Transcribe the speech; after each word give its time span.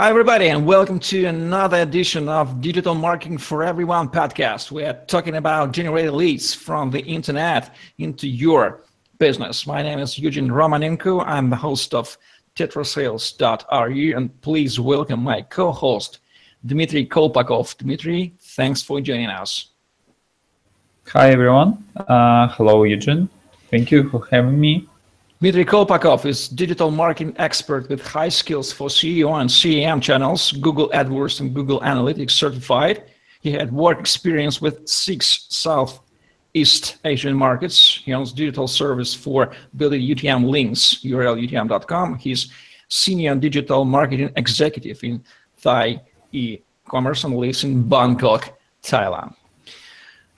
Hi, 0.00 0.10
everybody, 0.10 0.46
and 0.46 0.64
welcome 0.64 1.00
to 1.00 1.24
another 1.24 1.78
edition 1.78 2.28
of 2.28 2.60
Digital 2.60 2.94
Marketing 2.94 3.36
for 3.36 3.64
Everyone 3.64 4.08
podcast. 4.08 4.70
We 4.70 4.84
are 4.84 4.92
talking 5.08 5.34
about 5.34 5.72
generating 5.72 6.12
leads 6.12 6.54
from 6.54 6.92
the 6.92 7.00
internet 7.00 7.74
into 7.98 8.28
your 8.28 8.84
business. 9.18 9.66
My 9.66 9.82
name 9.82 9.98
is 9.98 10.16
Eugene 10.16 10.50
Romanenko. 10.50 11.24
I'm 11.26 11.50
the 11.50 11.56
host 11.56 11.94
of 11.94 12.16
tetrasales.ru, 12.54 14.16
and 14.16 14.40
please 14.40 14.78
welcome 14.78 15.20
my 15.24 15.42
co 15.42 15.72
host, 15.72 16.20
Dmitry 16.64 17.04
Kolpakov. 17.04 17.76
Dmitry, 17.78 18.34
thanks 18.38 18.80
for 18.80 19.00
joining 19.00 19.30
us. 19.30 19.70
Hi, 21.08 21.32
everyone. 21.32 21.84
Uh, 21.96 22.46
hello, 22.50 22.84
Eugene. 22.84 23.28
Thank 23.68 23.90
you 23.90 24.08
for 24.10 24.24
having 24.30 24.60
me. 24.60 24.86
Dmitry 25.40 25.64
Kolpakov 25.64 26.26
is 26.26 26.48
digital 26.48 26.90
marketing 26.90 27.32
expert 27.38 27.88
with 27.88 28.04
high 28.04 28.28
skills 28.28 28.72
for 28.72 28.88
SEO 28.88 29.40
and 29.40 29.48
SEM 29.48 30.00
channels, 30.00 30.50
Google 30.50 30.88
AdWords 30.88 31.38
and 31.38 31.54
Google 31.54 31.78
Analytics 31.78 32.32
certified. 32.32 33.04
He 33.40 33.52
had 33.52 33.72
work 33.72 34.00
experience 34.00 34.60
with 34.60 34.88
six 34.88 35.46
Southeast 35.50 36.96
Asian 37.04 37.36
markets. 37.36 38.00
He 38.04 38.12
owns 38.12 38.32
digital 38.32 38.66
service 38.66 39.14
for 39.14 39.52
building 39.76 40.02
UTM 40.02 40.44
links, 40.44 41.02
urlutm.com. 41.04 42.16
He's 42.16 42.50
senior 42.88 43.36
digital 43.36 43.84
marketing 43.84 44.32
executive 44.34 45.04
in 45.04 45.22
Thai 45.62 46.02
e-commerce 46.32 47.22
and 47.22 47.36
lives 47.36 47.62
in 47.62 47.88
Bangkok, 47.88 48.58
Thailand. 48.82 49.37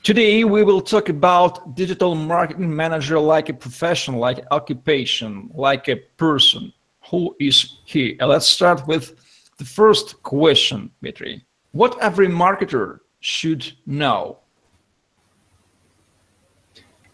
Today, 0.03 0.45
we 0.45 0.65
will 0.65 0.81
talk 0.81 1.11
about 1.11 1.77
digital 1.77 2.15
marketing 2.15 2.75
manager 2.75 3.21
like 3.21 3.51
a 3.51 3.53
profession, 3.53 4.17
like 4.17 4.47
occupation, 4.51 5.51
like 5.53 5.91
a 5.91 5.97
person. 6.17 6.73
Who 7.11 7.37
is 7.39 7.81
he? 7.85 8.17
let's 8.19 8.47
start 8.47 8.87
with 8.87 9.15
the 9.59 9.65
first 9.67 10.23
question, 10.23 10.91
Dmitry. 11.03 11.45
What 11.73 12.01
every 12.01 12.29
marketer 12.29 13.01
should 13.21 13.73
know? 13.85 14.39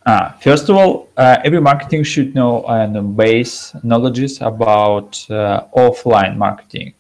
Uh, 0.07 0.31
first 0.35 0.69
of 0.69 0.77
all, 0.77 1.09
uh, 1.17 1.39
every 1.43 1.61
marketing 1.61 2.05
should 2.05 2.37
know 2.37 2.65
and 2.67 3.17
base 3.17 3.75
knowledges 3.83 4.41
about 4.41 5.29
uh, 5.29 5.67
offline 5.77 6.37
marketing. 6.37 6.95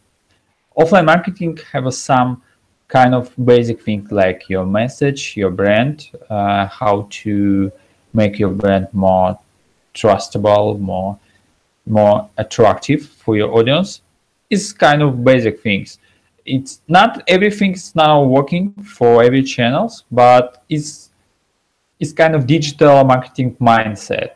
Offline 0.76 1.04
marketing 1.04 1.56
have 1.70 1.94
some 1.94 2.42
kind 2.88 3.14
of 3.14 3.32
basic 3.44 3.82
things 3.82 4.12
like 4.12 4.48
your 4.48 4.64
message, 4.64 5.36
your 5.36 5.50
brand, 5.50 6.08
uh, 6.30 6.66
how 6.66 7.06
to 7.10 7.72
make 8.12 8.38
your 8.38 8.50
brand 8.50 8.88
more 8.92 9.38
trustable, 9.94 10.78
more 10.78 11.18
more 11.88 12.28
attractive 12.36 13.06
for 13.06 13.36
your 13.36 13.52
audience. 13.52 14.02
It's 14.50 14.72
kind 14.72 15.02
of 15.02 15.24
basic 15.24 15.62
things. 15.62 15.98
It's 16.44 16.80
not 16.88 17.22
everything's 17.28 17.94
now 17.94 18.22
working 18.22 18.72
for 18.82 19.22
every 19.22 19.42
channels, 19.42 20.04
but 20.10 20.64
it's 20.68 21.10
it's 21.98 22.12
kind 22.12 22.34
of 22.34 22.46
digital 22.46 23.04
marketing 23.04 23.56
mindset. 23.56 24.30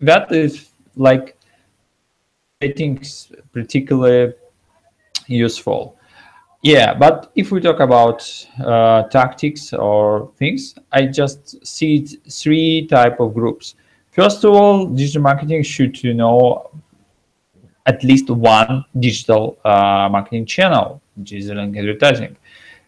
That 0.00 0.32
is 0.32 0.70
like 0.96 1.36
I 2.62 2.72
think 2.72 3.06
particularly 3.52 4.34
useful 5.26 5.96
yeah, 6.62 6.94
but 6.94 7.32
if 7.34 7.50
we 7.50 7.60
talk 7.60 7.80
about 7.80 8.22
uh, 8.64 9.02
tactics 9.08 9.72
or 9.72 10.30
things, 10.36 10.76
I 10.92 11.06
just 11.06 11.66
see 11.66 12.06
three 12.06 12.86
type 12.86 13.18
of 13.18 13.34
groups. 13.34 13.74
First 14.12 14.44
of 14.44 14.54
all, 14.54 14.86
digital 14.86 15.22
marketing 15.22 15.64
should 15.64 16.00
you 16.02 16.14
know 16.14 16.70
at 17.86 18.04
least 18.04 18.30
one 18.30 18.84
digital 19.00 19.58
uh, 19.64 20.08
marketing 20.08 20.46
channel, 20.46 21.02
digital 21.24 21.58
advertising. 21.58 22.36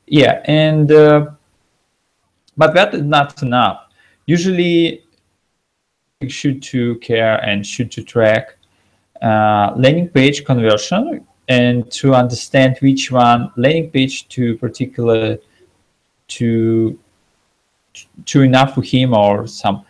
Yeah, 0.07 0.41
and 0.45 0.93
uh, 0.93 1.31
but 2.57 2.75
that 2.75 2.95
is 2.95 3.03
not 3.03 3.43
enough. 3.43 3.89
Usually, 4.27 5.03
should 6.29 6.63
to 6.63 6.95
care 6.97 7.37
and 7.45 7.67
should 7.67 7.91
to 7.91 8.05
track 8.05 8.57
uh, 9.21 9.73
landing 9.77 10.09
page 10.09 10.45
conversion 10.45 11.27
and 11.49 11.91
to 11.91 12.15
understand 12.15 12.79
which 12.81 13.11
one 13.11 13.53
landing 13.57 13.91
page 13.91 14.29
to 14.29 14.57
particular 14.59 15.39
to 16.27 16.99
to 18.25 18.43
enough 18.43 18.75
for 18.75 18.83
him 18.83 19.15
or 19.15 19.47
some 19.47 19.85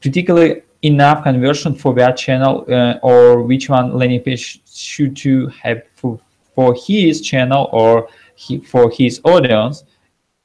particularly 0.00 0.62
enough 0.82 1.24
conversion 1.24 1.74
for 1.74 1.94
that 1.94 2.16
channel 2.16 2.64
uh, 2.70 2.98
or 3.02 3.42
which 3.42 3.68
one 3.68 3.96
landing 3.96 4.20
page 4.20 4.60
should 4.66 5.16
to 5.16 5.48
have 5.48 5.82
for, 5.94 6.20
for 6.54 6.74
his 6.74 7.20
channel 7.20 7.68
or 7.72 8.08
he, 8.36 8.58
for 8.60 8.90
his 8.90 9.20
audience 9.24 9.84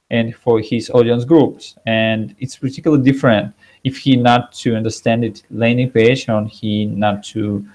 and 0.10 0.36
for 0.36 0.60
his 0.60 0.90
audience 0.92 1.24
groups. 1.26 1.76
And 1.86 2.36
it's 2.40 2.58
particularly 2.58 3.04
different 3.04 3.54
if 3.84 3.98
he 3.98 4.16
not 4.16 4.54
to 4.54 4.76
understand 4.76 5.24
it 5.24 5.44
landing 5.52 5.92
page 5.92 6.30
or 6.30 6.46
he 6.46 6.86
not 6.86 7.24
to 7.26 7.66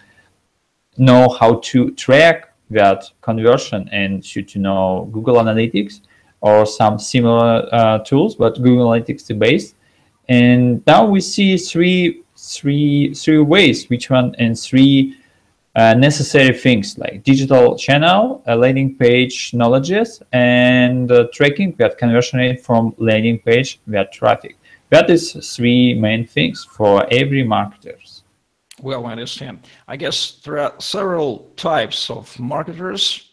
know 0.98 1.28
how 1.28 1.56
to 1.64 1.90
track 1.92 2.52
that 2.70 3.04
conversion 3.20 3.88
and 3.92 4.24
should 4.24 4.54
you 4.54 4.60
know 4.60 5.08
Google 5.12 5.36
Analytics 5.36 6.00
or 6.40 6.66
some 6.66 6.98
similar 6.98 7.68
uh, 7.72 7.98
tools, 8.00 8.34
but 8.36 8.62
Google 8.62 8.88
Analytics 8.88 9.36
based. 9.38 9.74
And 10.28 10.86
now 10.86 11.06
we 11.06 11.20
see 11.20 11.56
three, 11.56 12.22
three, 12.36 13.14
three 13.14 13.38
ways, 13.38 13.88
which 13.88 14.10
one, 14.10 14.34
and 14.38 14.58
three 14.58 15.16
uh, 15.74 15.94
necessary 15.94 16.52
things 16.56 16.98
like 16.98 17.22
digital 17.22 17.76
channel, 17.76 18.42
a 18.46 18.56
landing 18.56 18.96
page 18.96 19.54
knowledges, 19.54 20.22
and 20.32 21.10
tracking 21.32 21.72
that 21.78 21.98
conversion 21.98 22.38
rate 22.38 22.64
from 22.64 22.94
landing 22.98 23.38
page 23.38 23.80
via 23.86 24.04
traffic. 24.06 24.56
That 24.90 25.10
is 25.10 25.32
three 25.54 25.94
main 25.94 26.26
things 26.26 26.64
for 26.64 27.06
every 27.12 27.42
marketers. 27.42 28.17
Well, 28.80 29.06
I 29.06 29.12
understand. 29.12 29.66
I 29.86 29.96
guess 29.96 30.40
there 30.44 30.58
are 30.58 30.74
several 30.78 31.50
types 31.56 32.10
of 32.10 32.38
marketers. 32.38 33.30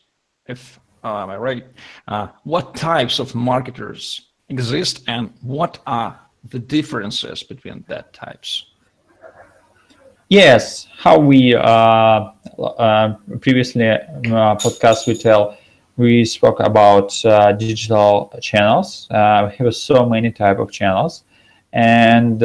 If 0.48 0.80
uh, 1.04 1.22
am 1.22 1.30
I 1.30 1.38
right? 1.38 1.66
Uh, 2.08 2.28
what 2.44 2.76
types 2.76 3.20
of 3.20 3.36
marketers 3.36 4.30
exist, 4.50 5.04
and 5.08 5.32
what 5.42 5.80
are 5.86 6.20
the 6.50 6.60
differences 6.60 7.44
between 7.44 7.86
that 7.88 8.12
types? 8.14 8.66
Yes, 10.30 10.88
how 10.98 11.20
we 11.20 11.54
uh, 11.54 11.62
uh 11.62 13.14
previously 13.42 13.88
uh, 13.88 14.00
podcast 14.56 15.06
we 15.06 15.16
tell 15.16 15.58
we 15.98 16.26
spoke 16.26 16.60
about 16.60 17.14
uh, 17.26 17.52
digital 17.52 18.34
channels. 18.42 19.08
we 19.12 19.16
have 19.16 19.76
so 19.76 20.06
many 20.10 20.32
type 20.32 20.58
of 20.58 20.72
channels, 20.72 21.24
and 21.72 22.44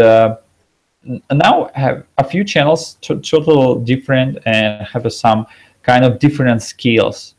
now 1.04 1.70
have 1.74 2.04
a 2.18 2.24
few 2.24 2.44
channels 2.44 2.98
total 3.00 3.80
different 3.80 4.38
and 4.46 4.86
have 4.86 5.10
some 5.12 5.46
kind 5.82 6.04
of 6.04 6.18
different 6.18 6.62
skills. 6.62 7.34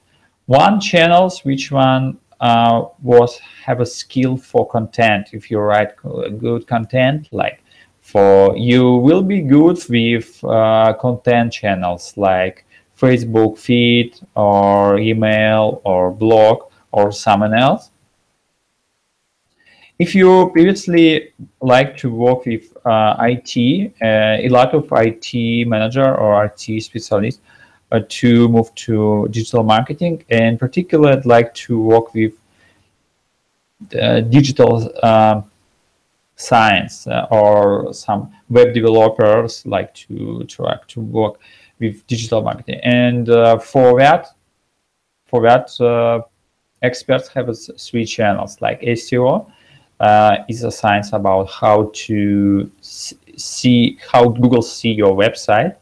One 0.48 0.80
channels 0.80 1.46
which 1.46 1.72
one 1.72 2.18
uh, 2.40 2.86
was 3.02 3.38
have 3.64 3.80
a 3.80 3.86
skill 3.86 4.36
for 4.36 4.68
content. 4.68 5.30
If 5.32 5.52
you 5.52 5.60
write 5.60 5.96
good 6.40 6.66
content, 6.68 7.30
like 7.32 7.64
for 8.02 8.58
you 8.58 8.96
will 8.96 9.22
be 9.22 9.42
good 9.42 9.78
with 9.88 10.44
uh, 10.44 10.94
content 11.00 11.54
channels 11.54 12.14
like 12.18 12.66
Facebook 13.00 13.60
feed 13.60 14.20
or 14.36 14.98
email 14.98 15.82
or 15.86 16.12
blog 16.12 16.64
or 16.92 17.12
someone 17.12 17.54
else 17.54 17.91
if 20.02 20.16
you 20.16 20.50
previously 20.52 21.32
like 21.62 21.96
to 21.96 22.10
work 22.10 22.48
with 22.48 22.76
uh, 22.86 23.16
IT, 23.20 23.94
uh, 24.02 24.48
a 24.48 24.50
lot 24.50 24.74
of 24.74 24.90
IT 24.92 25.68
manager 25.68 26.16
or 26.16 26.46
IT 26.46 26.82
specialists 26.82 27.40
uh, 27.92 28.00
to 28.10 28.50
move 28.50 28.74
to 28.74 29.28
digital 29.30 29.64
marketing, 29.64 30.26
and 30.32 30.58
particularly 30.58 31.18
I'd 31.18 31.28
like 31.28 31.54
to 31.66 31.80
work 31.80 32.16
with 32.16 32.34
digital 33.90 34.74
um, 35.06 35.44
science 36.36 37.06
uh, 37.06 37.28
or 37.30 37.94
some 37.94 38.32
web 38.50 38.74
developers 38.74 39.64
like 39.68 39.94
to 39.94 40.44
try 40.46 40.80
to 40.88 41.00
work 41.00 41.40
with 41.80 42.06
digital 42.08 42.42
marketing. 42.42 42.80
And 42.84 43.30
uh, 43.30 43.60
for 43.60 44.00
that, 44.00 44.30
for 45.28 45.44
that, 45.44 45.80
uh, 45.80 46.22
experts 46.82 47.28
have 47.30 47.56
three 47.78 48.06
channels 48.06 48.60
like 48.62 48.82
SEO, 48.82 49.52
uh, 50.02 50.44
is 50.50 50.64
a 50.64 50.72
science 50.72 51.14
about 51.14 51.50
how 51.50 51.92
to 51.94 52.70
see 52.82 54.00
how 54.12 54.28
Google 54.28 54.64
see 54.64 54.92
your 54.92 55.16
website. 55.16 55.76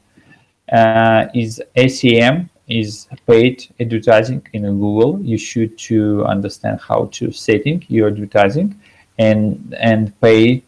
Uh, 0.72 1.28
is 1.34 1.62
SEM 1.88 2.50
is 2.68 3.08
paid 3.26 3.66
advertising 3.80 4.46
in 4.54 4.64
Google. 4.64 5.20
You 5.22 5.38
should 5.38 5.78
to 5.90 6.26
understand 6.26 6.80
how 6.82 7.06
to 7.14 7.32
setting 7.32 7.84
your 7.88 8.10
advertising 8.10 8.80
and 9.18 9.74
and 9.80 10.14
paid 10.22 10.64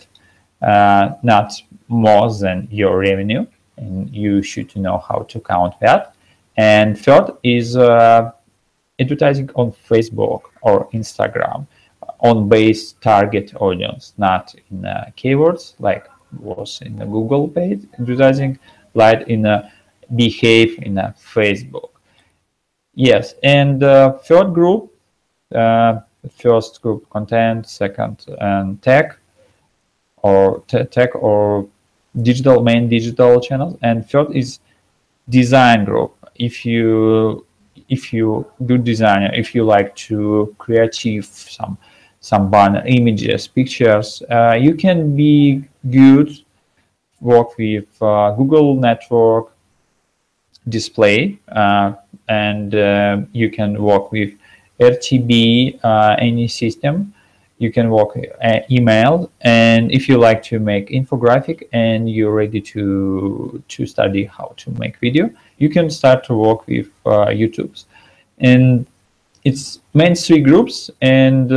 uh, 0.61 1.11
not 1.21 1.53
more 1.89 2.33
than 2.33 2.67
your 2.71 2.97
revenue, 2.99 3.45
and 3.77 4.09
you 4.15 4.41
should 4.41 4.73
know 4.75 4.97
how 4.97 5.19
to 5.29 5.39
count 5.41 5.75
that. 5.81 6.15
And 6.57 6.97
third 6.97 7.33
is 7.43 7.75
uh, 7.75 8.31
advertising 8.99 9.49
on 9.55 9.73
Facebook 9.73 10.43
or 10.61 10.89
Instagram 10.91 11.67
on 12.21 12.47
base 12.47 12.93
target 12.93 13.53
audience, 13.59 14.13
not 14.17 14.53
in 14.69 14.85
uh, 14.85 15.09
keywords 15.17 15.73
like 15.79 16.07
was 16.39 16.81
in 16.85 16.95
the 16.97 17.05
Google 17.05 17.47
page 17.47 17.83
advertising, 17.99 18.57
like 18.93 19.27
in 19.27 19.45
a 19.45 19.71
behave 20.15 20.79
in 20.83 20.97
a 20.97 21.13
Facebook. 21.17 21.89
Yes, 22.93 23.35
and 23.43 23.83
uh, 23.83 24.13
third 24.19 24.53
group, 24.53 24.93
uh, 25.53 25.99
first 26.37 26.81
group 26.81 27.09
content, 27.09 27.67
second 27.67 28.25
and 28.39 28.81
tech 28.81 29.17
or 30.17 30.61
tech 30.67 31.15
or 31.15 31.67
digital 32.21 32.61
main 32.61 32.89
digital 32.89 33.39
channels, 33.39 33.77
and 33.81 34.07
third 34.09 34.35
is 34.35 34.59
design 35.29 35.85
group. 35.85 36.13
If 36.35 36.65
you 36.65 37.45
if 37.89 38.13
you 38.13 38.45
good 38.65 38.83
designer, 38.83 39.31
if 39.33 39.55
you 39.55 39.63
like 39.63 39.95
to 40.07 40.55
create 40.57 40.93
some 41.23 41.77
some 42.21 42.49
banner 42.51 42.83
images, 42.85 43.47
pictures, 43.47 44.21
uh, 44.29 44.53
you 44.53 44.75
can 44.75 45.15
be 45.15 45.63
good 45.89 46.31
work 47.19 47.57
with 47.57 47.85
uh, 48.01 48.31
Google 48.31 48.75
Network 48.75 49.51
display, 50.69 51.39
uh, 51.51 51.93
and 52.29 52.75
uh, 52.75 53.21
you 53.31 53.49
can 53.49 53.81
work 53.81 54.11
with 54.11 54.33
RTB 54.79 55.79
uh, 55.83 56.15
any 56.19 56.47
system. 56.47 57.13
You 57.57 57.71
can 57.71 57.89
work 57.89 58.17
uh, 58.17 58.59
email, 58.71 59.31
and 59.41 59.91
if 59.91 60.09
you 60.09 60.17
like 60.17 60.41
to 60.43 60.59
make 60.59 60.89
infographic 60.89 61.67
and 61.73 62.09
you're 62.09 62.33
ready 62.33 62.59
to 62.61 63.63
to 63.67 63.85
study 63.85 64.25
how 64.25 64.53
to 64.57 64.71
make 64.79 64.97
video, 64.97 65.29
you 65.57 65.69
can 65.69 65.89
start 65.89 66.23
to 66.25 66.35
work 66.35 66.67
with 66.67 66.89
YouTube's. 67.05 67.85
And 68.39 68.87
it's 69.43 69.79
main 69.93 70.15
three 70.15 70.41
groups, 70.41 70.89
and 71.01 71.51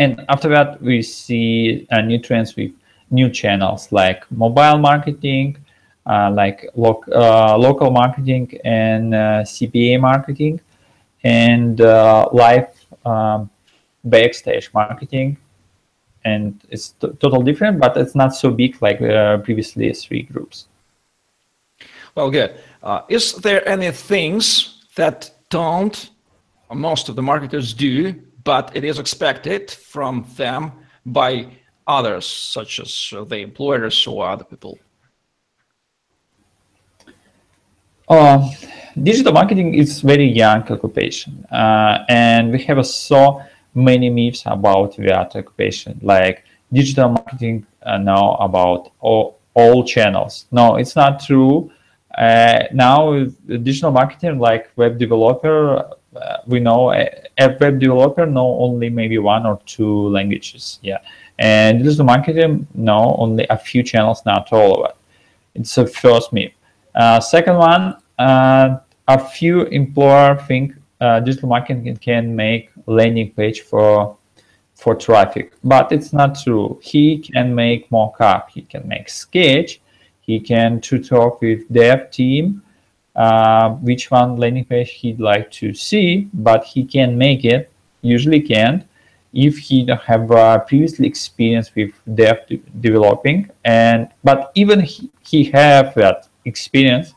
and 0.00 0.24
after 0.30 0.48
that 0.48 0.80
we 0.80 1.02
see 1.02 1.86
uh, 1.92 2.00
new 2.00 2.18
trends 2.18 2.56
with 2.56 2.72
new 3.10 3.28
channels 3.28 3.92
like 3.92 4.24
mobile 4.32 4.78
marketing, 4.78 5.58
uh, 6.06 6.30
like 6.30 6.58
lo 6.74 7.02
uh, 7.12 7.54
local 7.58 7.90
marketing 7.90 8.58
and 8.64 9.14
uh, 9.14 9.44
CPA 9.44 10.00
marketing, 10.00 10.58
and 11.22 11.82
uh, 11.82 12.26
live 12.32 12.72
um, 13.04 13.50
backstage 14.04 14.72
marketing. 14.72 15.36
And 16.24 16.60
it's 16.70 16.94
total 17.20 17.42
different, 17.42 17.78
but 17.78 17.96
it's 17.96 18.14
not 18.14 18.34
so 18.34 18.50
big 18.50 18.80
like 18.80 19.02
uh, 19.02 19.38
previously 19.38 19.92
three 19.92 20.22
groups. 20.22 20.68
Well, 22.14 22.30
good. 22.30 22.54
is 23.08 23.34
there 23.34 23.66
any 23.68 23.90
things 23.90 24.84
that 24.96 25.30
don't 25.50 26.10
most 26.72 27.08
of 27.08 27.16
the 27.16 27.22
marketers 27.22 27.74
do 27.74 28.14
but 28.44 28.70
it 28.74 28.84
is 28.84 28.98
expected 28.98 29.70
from 29.70 30.26
them 30.36 30.72
by 31.06 31.46
others, 31.86 32.26
such 32.26 32.80
as 32.80 33.12
the 33.28 33.38
employers 33.38 34.06
or 34.06 34.28
other 34.28 34.44
people? 34.44 34.78
Uh, 38.08 38.48
digital 39.00 39.32
marketing 39.32 39.74
is 39.74 40.00
very 40.00 40.26
young 40.26 40.62
occupation, 40.62 41.44
uh, 41.52 42.04
and 42.08 42.52
we 42.52 42.62
have 42.62 42.84
so 42.86 43.40
many 43.74 44.10
myths 44.10 44.42
about 44.46 44.96
that 44.96 45.36
occupation, 45.36 45.98
like 46.02 46.44
digital 46.72 47.08
marketing 47.10 47.64
uh, 47.82 47.98
now 47.98 48.34
about 48.40 48.90
all, 49.00 49.38
all 49.54 49.84
channels. 49.84 50.46
No, 50.50 50.76
it's 50.76 50.96
not 50.96 51.20
true. 51.20 51.70
Uh, 52.18 52.64
now, 52.72 53.24
digital 53.46 53.92
marketing, 53.92 54.40
like 54.40 54.70
web 54.76 54.98
developer, 54.98 55.90
uh, 56.16 56.38
we 56.46 56.60
know 56.60 56.92
a, 56.92 57.08
a, 57.38 57.56
web 57.60 57.78
developer 57.78 58.26
know 58.26 58.56
only 58.58 58.90
maybe 58.90 59.18
one 59.18 59.46
or 59.46 59.60
two 59.66 60.08
languages. 60.08 60.78
Yeah, 60.82 60.98
and 61.38 61.82
digital 61.82 62.04
marketing 62.04 62.66
know 62.74 63.16
only 63.18 63.46
a 63.48 63.56
few 63.56 63.82
channels, 63.82 64.24
not 64.26 64.52
all 64.52 64.84
of 64.84 64.90
it. 64.90 64.96
It's 65.54 65.76
a 65.78 65.86
first 65.86 66.32
myth. 66.32 66.52
Uh, 66.94 67.20
second 67.20 67.56
one, 67.56 67.96
uh, 68.18 68.78
a 69.08 69.18
few 69.18 69.62
employer 69.66 70.36
think 70.48 70.74
uh, 71.00 71.20
digital 71.20 71.48
marketing 71.48 71.96
can 71.96 72.34
make 72.34 72.70
landing 72.86 73.30
page 73.32 73.62
for 73.62 74.16
for 74.74 74.94
traffic, 74.94 75.52
but 75.62 75.92
it's 75.92 76.12
not 76.12 76.40
true. 76.42 76.80
He 76.82 77.18
can 77.18 77.54
make 77.54 77.90
mockup, 77.90 78.48
he 78.48 78.62
can 78.62 78.88
make 78.88 79.10
sketch, 79.10 79.80
he 80.22 80.40
can 80.40 80.80
to 80.80 80.98
talk 80.98 81.42
with 81.42 81.70
dev 81.70 82.10
team 82.10 82.62
uh, 83.16 83.70
which 83.70 84.10
one 84.10 84.36
landing 84.36 84.64
page 84.64 84.90
he'd 84.92 85.20
like 85.20 85.50
to 85.50 85.74
see, 85.74 86.28
but 86.32 86.64
he 86.64 86.84
can 86.84 87.16
make 87.18 87.44
it, 87.44 87.70
usually 88.02 88.40
can't, 88.40 88.84
if 89.32 89.58
he 89.58 89.84
don't 89.84 90.00
have 90.00 90.30
uh, 90.30 90.58
previously 90.60 91.06
experience 91.06 91.74
with 91.74 91.92
dev 92.14 92.46
de 92.48 92.56
developing. 92.80 93.48
And 93.64 94.08
but 94.24 94.50
even 94.54 94.80
he, 94.80 95.10
he 95.20 95.44
have 95.44 95.94
that 95.94 96.28
experience, 96.44 97.14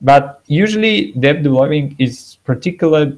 but 0.00 0.42
usually 0.46 1.12
dev 1.12 1.42
developing 1.42 1.96
is 1.98 2.38
particular 2.44 3.16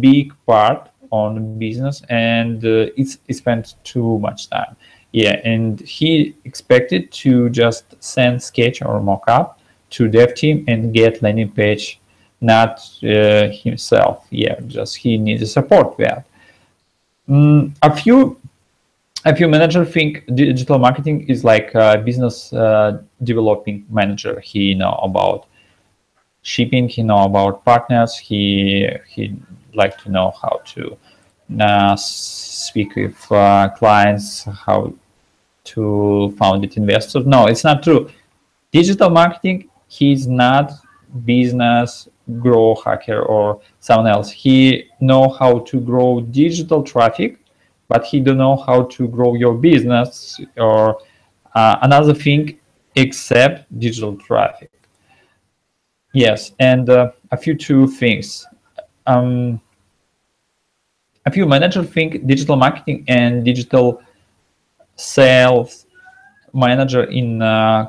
big 0.00 0.32
part 0.46 0.90
on 1.10 1.58
business, 1.58 2.02
and 2.08 2.64
uh, 2.64 2.90
it's 2.96 3.18
it 3.28 3.34
spent 3.34 3.74
too 3.84 4.18
much 4.18 4.50
time. 4.50 4.76
Yeah, 5.12 5.40
and 5.44 5.80
he 5.80 6.34
expected 6.44 7.10
to 7.22 7.48
just 7.50 7.94
send 8.00 8.42
sketch 8.42 8.82
or 8.82 9.00
mockup 9.00 9.55
to 9.96 10.08
dev 10.08 10.34
team 10.34 10.64
and 10.68 10.92
get 10.92 11.22
landing 11.22 11.50
page 11.50 12.00
not 12.40 12.72
uh, 13.02 13.48
himself. 13.64 14.26
Yeah 14.30 14.56
just 14.66 14.96
he 14.96 15.16
needs 15.16 15.50
support 15.50 15.96
with 15.98 16.22
mm, 17.28 17.74
a 17.82 17.96
few 17.96 18.38
a 19.24 19.34
few 19.34 19.48
manager 19.48 19.84
think 19.84 20.24
digital 20.34 20.78
marketing 20.78 21.28
is 21.28 21.42
like 21.44 21.74
a 21.74 21.98
business 21.98 22.52
uh, 22.52 23.02
developing 23.22 23.84
manager. 23.90 24.38
He 24.40 24.74
know 24.74 24.94
about 25.02 25.46
shipping 26.42 26.88
he 26.88 27.02
know 27.02 27.24
about 27.24 27.64
partners 27.64 28.16
he 28.16 28.88
he 29.08 29.34
like 29.74 29.98
to 29.98 30.10
know 30.10 30.32
how 30.40 30.60
to 30.64 30.96
uh, 31.60 31.96
speak 31.96 32.94
with 32.94 33.32
uh, 33.32 33.68
clients 33.70 34.44
how 34.66 34.92
to 35.64 36.32
found 36.38 36.64
it 36.64 36.76
investors. 36.76 37.26
No 37.26 37.46
it's 37.46 37.64
not 37.64 37.82
true. 37.82 38.10
Digital 38.70 39.10
marketing 39.10 39.68
he's 39.88 40.26
not 40.26 40.72
business 41.24 42.08
grow 42.40 42.74
hacker 42.84 43.22
or 43.22 43.60
someone 43.80 44.08
else. 44.08 44.30
He 44.30 44.90
know 45.00 45.28
how 45.28 45.60
to 45.60 45.80
grow 45.80 46.20
digital 46.20 46.82
traffic 46.82 47.38
but 47.88 48.04
he 48.04 48.20
don't 48.20 48.38
know 48.38 48.56
how 48.56 48.82
to 48.82 49.08
grow 49.08 49.34
your 49.34 49.54
business 49.54 50.40
or 50.56 50.98
uh, 51.54 51.76
another 51.82 52.14
thing 52.14 52.58
except 52.96 53.66
digital 53.78 54.16
traffic. 54.16 54.70
Yes 56.12 56.52
and 56.58 56.88
uh, 56.88 57.12
a 57.30 57.36
few 57.36 57.54
two 57.54 57.86
things. 57.86 58.46
Um, 59.06 59.60
a 61.26 61.30
few 61.30 61.46
manager 61.46 61.84
think 61.84 62.26
digital 62.26 62.56
marketing 62.56 63.04
and 63.08 63.44
digital 63.44 64.02
sales 64.96 65.85
manager 66.56 67.04
in 67.04 67.40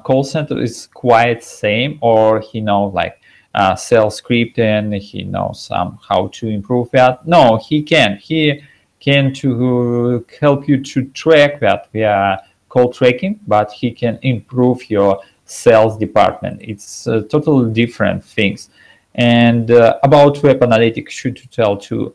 call 0.03 0.23
center 0.23 0.59
is 0.61 0.87
quite 0.93 1.43
same 1.43 1.97
or 2.01 2.41
he 2.41 2.61
knows 2.61 2.93
like 2.93 3.19
uh, 3.55 3.75
sell 3.75 4.11
script 4.11 4.59
and 4.59 4.93
he 4.93 5.23
knows 5.23 5.61
some 5.61 5.97
how 6.07 6.27
to 6.27 6.47
improve 6.47 6.91
that. 6.91 7.25
No 7.27 7.57
he 7.57 7.81
can. 7.81 8.17
He 8.17 8.61
can 8.99 9.33
to 9.35 10.25
help 10.39 10.67
you 10.67 10.83
to 10.83 11.05
track 11.09 11.59
that 11.61 11.87
via 11.91 12.39
call 12.69 12.91
tracking 12.91 13.39
but 13.47 13.71
he 13.71 13.91
can 13.91 14.19
improve 14.21 14.89
your 14.89 15.21
sales 15.45 15.97
department. 15.97 16.61
It's 16.61 17.07
uh, 17.07 17.21
totally 17.29 17.73
different 17.73 18.23
things. 18.23 18.69
And 19.15 19.71
uh, 19.71 19.97
about 20.03 20.43
web 20.43 20.59
analytics 20.59 21.09
should 21.09 21.41
tell 21.51 21.77
too. 21.77 22.13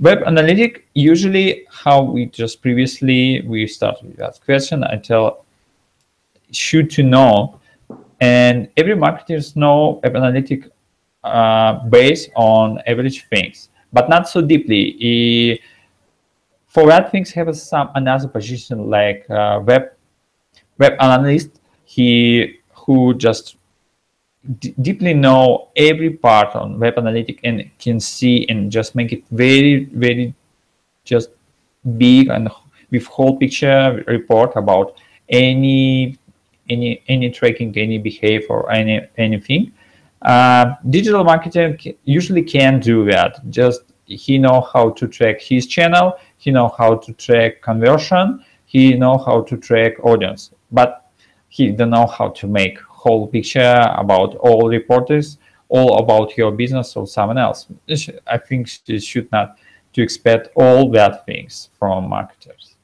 Web 0.00 0.22
analytic 0.26 0.86
usually 0.92 1.66
how 1.70 2.02
we 2.02 2.26
just 2.26 2.60
previously 2.60 3.40
we 3.46 3.66
started 3.66 4.08
with 4.08 4.16
that 4.18 4.38
question. 4.44 4.84
I 4.84 4.96
tell 4.96 5.45
should 6.56 6.90
to 6.90 7.02
know 7.02 7.60
and 8.20 8.68
every 8.76 8.96
marketers 8.96 9.56
know 9.56 10.00
web 10.02 10.16
analytic 10.16 10.70
uh, 11.24 11.84
based 11.88 12.30
on 12.34 12.80
average 12.86 13.26
things 13.28 13.68
but 13.92 14.08
not 14.08 14.28
so 14.28 14.40
deeply. 14.40 15.60
For 16.66 16.86
that 16.88 17.10
things 17.10 17.30
have 17.32 17.56
some 17.56 17.90
another 17.94 18.28
position 18.28 18.90
like 18.90 19.28
uh, 19.30 19.60
web 19.64 19.92
web 20.78 20.94
analyst 21.00 21.60
he 21.84 22.58
who 22.74 23.14
just 23.14 23.56
deeply 24.86 25.14
know 25.14 25.70
every 25.76 26.10
part 26.10 26.54
on 26.54 26.78
web 26.78 26.98
analytic 26.98 27.40
and 27.44 27.70
can 27.78 27.98
see 27.98 28.46
and 28.50 28.70
just 28.70 28.94
make 28.94 29.12
it 29.12 29.24
very 29.30 29.86
very 29.86 30.34
just 31.04 31.30
big 31.96 32.28
and 32.28 32.50
with 32.90 33.06
whole 33.06 33.36
picture 33.36 34.04
report 34.06 34.52
about 34.56 34.98
any 35.28 36.18
any 36.68 37.02
any 37.08 37.30
tracking 37.30 37.76
any 37.76 37.98
behavior 37.98 38.48
or 38.48 38.70
any 38.70 39.00
anything 39.16 39.72
Uh, 40.22 40.74
digital 40.90 41.24
marketer 41.24 41.94
usually 42.04 42.42
can 42.42 42.80
do 42.80 43.04
that. 43.04 43.38
Just 43.50 43.82
he 44.06 44.38
know 44.38 44.60
how 44.72 44.90
to 44.90 45.06
track 45.06 45.40
his 45.40 45.66
channel, 45.66 46.14
he 46.38 46.50
know 46.50 46.68
how 46.78 46.96
to 46.96 47.12
track 47.12 47.60
conversion, 47.62 48.42
he 48.64 48.94
know 48.94 49.18
how 49.18 49.42
to 49.42 49.56
track 49.56 49.92
audience, 50.04 50.52
but 50.72 51.10
he 51.48 51.70
don't 51.70 51.90
know 51.90 52.06
how 52.06 52.28
to 52.28 52.46
make 52.46 52.78
whole 52.80 53.26
picture 53.26 53.80
about 53.96 54.34
all 54.36 54.68
reporters, 54.68 55.38
all 55.68 55.98
about 55.98 56.36
your 56.36 56.50
business 56.50 56.96
or 56.96 57.06
someone 57.06 57.38
else. 57.38 57.66
I 58.26 58.38
think 58.38 58.68
you 58.86 58.98
should 58.98 59.30
not 59.30 59.58
to 59.92 60.02
expect 60.02 60.48
all 60.56 60.88
bad 60.88 61.24
things 61.26 61.70
from 61.78 62.08
marketers. 62.08 62.75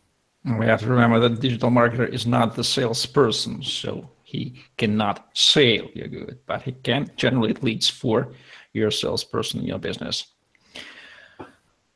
We 0.45 0.67
have 0.67 0.81
to 0.81 0.89
remember 0.89 1.21
that 1.21 1.41
digital 1.41 1.71
marketer 1.71 2.09
is 2.09 2.27
not 2.27 2.57
the 2.57 2.65
salesperson, 2.65 3.63
so 3.63 4.11
he 4.25 4.61
cannot 4.77 5.29
sell 5.35 5.87
your 5.95 6.09
good, 6.09 6.39
but 6.47 6.63
he 6.63 6.73
can 6.73 7.11
generate 7.17 7.63
leads 7.63 7.89
for 7.89 8.33
your 8.73 8.91
salesperson 8.91 9.61
in 9.61 9.67
your 9.67 9.79
business. 9.79 10.27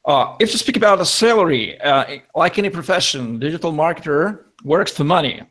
Uh, 0.04 0.36
if 0.38 0.52
you 0.52 0.58
speak 0.58 0.76
about 0.76 1.00
a 1.00 1.04
salary, 1.04 1.80
uh, 1.80 2.18
like 2.36 2.56
any 2.58 2.70
profession, 2.70 3.40
digital 3.40 3.72
marketer 3.72 4.44
works 4.62 4.92
for 4.92 5.02
money. 5.02 5.42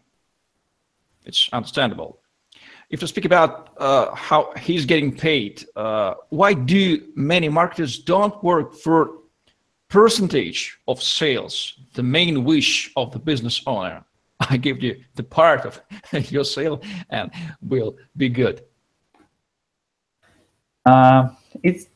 It's 1.25 1.49
understandable. 1.51 2.19
If 2.89 3.01
you 3.01 3.07
speak 3.07 3.25
about 3.25 3.71
uh, 3.77 4.15
how 4.15 4.53
he's 4.57 4.85
getting 4.85 5.13
paid, 5.13 5.65
uh, 5.75 6.13
why 6.29 6.53
do 6.53 7.11
many 7.15 7.49
marketers 7.49 7.99
don't 7.99 8.41
work 8.41 8.73
for 8.75 9.25
percentage 9.95 10.77
of 10.89 11.01
sales, 11.01 11.79
the 11.93 12.03
main 12.03 12.43
wish 12.43 12.91
of 12.97 13.13
the 13.13 13.19
business 13.19 13.61
owner? 13.65 14.03
I 14.51 14.57
give 14.57 14.83
you 14.83 15.01
the 15.15 15.23
part 15.23 15.61
of 15.65 15.79
your 16.31 16.43
sale 16.43 16.81
and 17.09 17.31
will 17.61 17.95
be 18.17 18.27
good. 18.27 18.61
Uh, 20.85 21.29
it's 21.63 21.87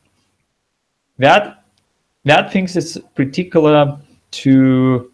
that 1.18 1.64
that 2.24 2.50
things 2.50 2.74
is 2.74 2.98
particular 3.14 3.98
to 4.30 5.12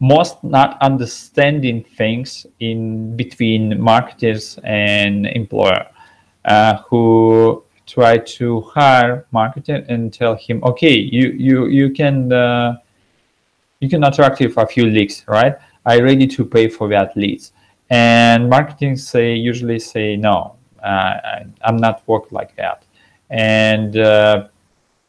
most 0.00 0.42
not 0.42 0.76
understanding 0.82 1.84
things 1.96 2.46
in 2.58 3.16
between 3.16 3.80
marketers 3.80 4.58
and 4.64 5.26
employer 5.26 5.86
uh, 6.44 6.78
who 6.88 7.63
try 7.86 8.18
to 8.18 8.62
hire 8.62 9.26
marketer 9.32 9.84
and 9.88 10.12
tell 10.12 10.34
him 10.34 10.62
okay 10.64 10.94
you 10.94 11.28
you 11.32 11.66
you 11.66 11.90
can 11.90 12.32
uh, 12.32 12.76
you 13.80 13.88
can 13.88 14.04
attract 14.04 14.40
you 14.40 14.48
for 14.48 14.62
a 14.62 14.66
few 14.66 14.86
leads 14.86 15.24
right? 15.28 15.56
I 15.86 16.00
ready 16.00 16.26
to 16.26 16.44
pay 16.46 16.68
for 16.68 16.88
that 16.88 17.14
leads. 17.14 17.52
And 17.90 18.48
marketing 18.48 18.96
say 18.96 19.34
usually 19.34 19.78
say 19.78 20.16
no 20.16 20.56
uh, 20.82 20.86
I, 20.86 21.46
am 21.62 21.76
not 21.76 22.06
work 22.06 22.30
like 22.32 22.54
that. 22.56 22.84
And 23.30 23.96
uh, 23.96 24.48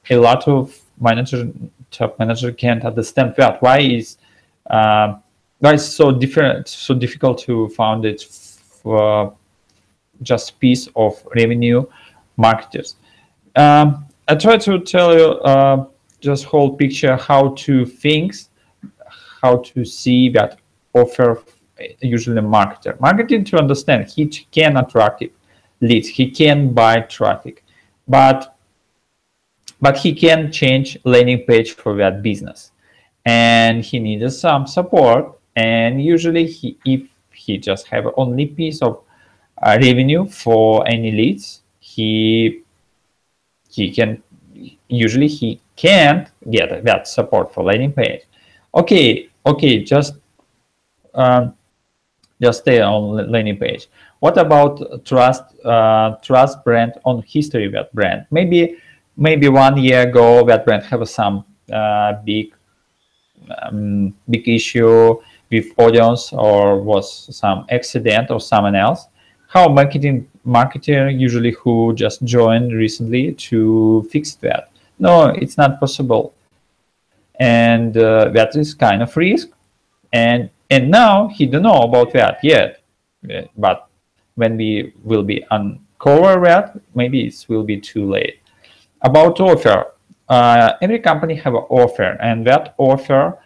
a 0.10 0.16
lot 0.18 0.48
of 0.48 0.78
manager 1.00 1.52
top 1.92 2.18
manager 2.20 2.52
can't 2.52 2.84
understand 2.84 3.36
that. 3.38 3.62
Why 3.62 3.80
is 3.80 4.18
uh, 4.70 5.16
why 5.60 5.74
is 5.74 5.96
so 5.96 6.12
different 6.12 6.68
so 6.68 6.94
difficult 6.94 7.40
to 7.40 7.70
find 7.70 8.06
it 8.06 8.22
for 8.24 9.34
just 10.22 10.60
piece 10.60 10.88
of 10.96 11.22
revenue 11.36 11.86
marketers. 12.38 12.96
Um, 13.56 14.06
i 14.28 14.36
try 14.36 14.58
to 14.58 14.80
tell 14.80 15.16
you 15.16 15.28
uh, 15.42 15.86
just 16.20 16.46
whole 16.46 16.76
picture 16.76 17.16
how 17.16 17.50
to 17.50 17.86
think, 17.86 18.34
how 19.42 19.58
to 19.58 19.86
see 19.86 20.30
that 20.30 20.60
offer 20.94 21.44
usually 22.02 22.42
marketer. 22.42 23.00
Marketing 23.00 23.44
to 23.46 23.58
understand 23.58 24.08
he 24.08 24.28
can 24.28 24.78
attract 24.78 25.24
leads. 25.82 26.08
He 26.08 26.32
can 26.32 26.74
buy 26.74 27.02
traffic 27.02 27.66
but 28.08 28.58
but 29.82 29.98
he 29.98 30.14
can 30.16 30.52
change 30.52 30.98
landing 31.04 31.40
page 31.40 31.74
for 31.74 31.96
that 31.98 32.22
business. 32.22 32.72
And 33.26 33.84
he 33.84 34.00
needs 34.00 34.40
some 34.40 34.68
support 34.68 35.38
and 35.56 36.04
usually 36.04 36.46
he 36.46 36.78
if 36.86 37.02
he 37.34 37.58
just 37.58 37.88
have 37.88 38.08
only 38.18 38.46
piece 38.46 38.82
of 38.82 39.04
uh, 39.62 39.78
revenue 39.82 40.28
for 40.28 40.88
any 40.88 41.12
leads 41.12 41.62
he 41.96 42.62
he 43.70 43.92
can 43.92 44.22
usually 44.88 45.28
he 45.28 45.62
can't 45.76 46.30
get 46.50 46.84
that 46.84 47.08
support 47.08 47.54
for 47.54 47.64
landing 47.64 47.94
page. 47.94 48.22
Okay 48.74 49.30
okay 49.46 49.84
just 49.84 50.16
um, 51.14 51.54
just 52.42 52.60
stay 52.62 52.82
on 52.82 53.32
landing 53.32 53.58
page. 53.58 53.88
What 54.20 54.38
about 54.38 55.06
trust 55.06 55.44
uh, 55.64 56.16
trust 56.22 56.64
brand 56.66 56.94
on 57.06 57.24
history 57.26 57.70
that 57.70 57.94
brand? 57.94 58.26
Maybe 58.32 58.78
maybe 59.16 59.48
one 59.48 59.78
year 59.78 60.02
ago 60.02 60.44
that 60.46 60.66
brand 60.66 60.84
have 60.84 61.08
some 61.08 61.46
uh, 61.72 62.14
big 62.26 62.54
um, 63.62 64.14
big 64.30 64.48
issue 64.48 65.22
with 65.52 65.68
audience 65.78 66.34
or 66.34 66.82
was 66.82 67.08
some 67.36 67.66
accident 67.70 68.32
or 68.32 68.40
someone 68.42 68.76
else 68.76 69.08
how 69.56 69.70
marketing 69.70 70.28
marketer 70.46 71.08
usually 71.18 71.52
who 71.52 71.94
just 71.96 72.22
joined 72.26 72.74
recently 72.74 73.34
to 73.36 74.06
fix 74.12 74.36
that? 74.36 74.70
No 75.00 75.28
it's 75.28 75.58
not 75.58 75.80
possible. 75.80 76.34
And 77.40 77.98
uh, 77.98 78.30
that 78.34 78.56
is 78.58 78.74
kind 78.74 79.02
of 79.02 79.16
risk. 79.16 79.48
And 80.12 80.50
and 80.70 80.92
now 80.92 81.30
he 81.30 81.46
don't 81.46 81.64
know 81.64 81.84
about 81.84 82.12
that 82.14 82.40
yet. 82.44 82.82
But 83.58 83.88
when 84.36 84.58
we 84.58 84.94
will 85.04 85.24
be 85.24 85.46
uncover 85.52 86.42
that 86.44 86.78
maybe 86.94 87.26
it 87.26 87.46
will 87.48 87.64
be 87.64 87.80
too 87.80 88.06
late. 88.10 88.40
About 89.02 89.40
offer. 89.40 89.94
Uh, 90.28 90.74
every 90.82 91.00
company 91.00 91.36
have 91.36 91.54
an 91.54 91.66
offer 91.70 92.18
and 92.20 92.46
that 92.48 92.74
offer 92.78 93.38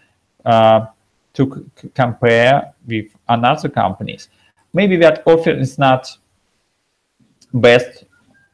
uh, 0.46 0.86
to 1.34 1.70
compare 1.94 2.74
with 2.88 3.08
another 3.28 3.70
companies 3.70 4.30
maybe 4.73 4.97
that 4.97 5.23
offer 5.25 5.51
is 5.51 5.77
not 5.77 6.17
best 7.53 8.05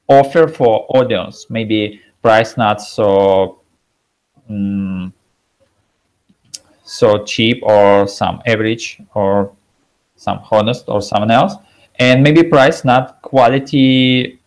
offer 0.08 0.48
for 0.48 0.86
audience. 0.90 1.48
Maybe 1.50 2.02
price 2.22 2.58
not 2.58 2.82
so 2.82 3.60
um, 4.50 5.14
so 6.84 7.24
cheap 7.24 7.62
or 7.64 8.08
some 8.08 8.42
average 8.46 9.02
or 9.14 9.52
some 10.16 10.42
honest 10.52 10.86
or 10.88 11.02
someone 11.02 11.32
else. 11.32 11.56
And 11.98 12.24
maybe 12.24 12.44
price 12.44 12.86
not 12.86 13.22
quality 13.22 14.40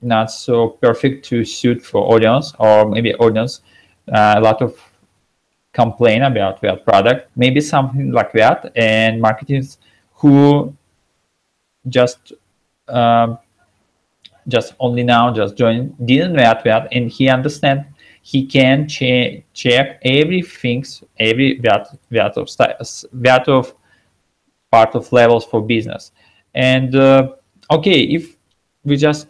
not 0.00 0.30
so 0.30 0.68
perfect 0.68 1.24
to 1.26 1.44
suit 1.44 1.82
for 1.82 2.12
audience 2.12 2.52
or 2.58 2.88
maybe 2.88 3.14
audience 3.14 3.62
uh, 4.12 4.34
a 4.36 4.40
lot 4.40 4.60
of 4.60 4.78
complain 5.72 6.22
about 6.22 6.60
their 6.60 6.76
product. 6.76 7.30
Maybe 7.36 7.60
something 7.60 8.12
like 8.12 8.32
that. 8.32 8.72
And 8.76 9.20
marketers 9.20 9.78
who 10.24 10.74
just 11.88 12.32
um, 12.88 13.38
just 14.48 14.74
only 14.78 15.02
now 15.02 15.32
just 15.32 15.56
joined 15.56 15.94
didn't 16.06 16.32
know 16.34 16.54
that 16.64 16.88
and 16.92 17.10
he 17.10 17.28
understand 17.28 17.84
he 18.22 18.46
can 18.46 18.86
che- 18.88 19.44
check 19.54 20.00
everything 20.04 20.84
every 21.18 21.58
that 21.60 21.88
that 22.10 22.36
of 22.36 22.48
that 23.12 23.48
of 23.48 23.74
part 24.70 24.94
of 24.94 25.10
levels 25.12 25.44
for 25.44 25.62
business 25.62 26.12
and 26.54 26.94
uh, 26.96 27.28
okay 27.70 28.00
if 28.02 28.36
we 28.84 28.96
just 28.96 29.28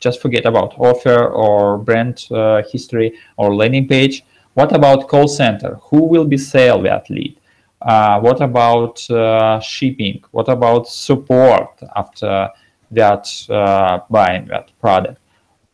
just 0.00 0.20
forget 0.20 0.46
about 0.46 0.74
offer 0.78 1.28
or 1.28 1.78
brand 1.78 2.26
uh, 2.32 2.62
history 2.72 3.14
or 3.36 3.54
landing 3.54 3.86
page. 3.86 4.24
What 4.54 4.74
about 4.74 5.08
call 5.08 5.28
center? 5.28 5.76
Who 5.90 6.04
will 6.04 6.24
be 6.24 6.36
sell 6.36 6.82
that 6.82 7.08
lead? 7.08 7.38
Uh, 7.84 8.20
what 8.20 8.40
about 8.40 9.08
uh, 9.10 9.58
shipping? 9.60 10.22
What 10.30 10.48
about 10.48 10.88
support 10.88 11.80
after 11.96 12.48
that 12.92 13.28
uh, 13.50 14.00
buying 14.08 14.46
that 14.46 14.70
product? 14.80 15.18